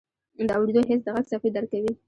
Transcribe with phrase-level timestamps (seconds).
[0.47, 1.91] د اورېدو حس د غږ څپې درک کوي.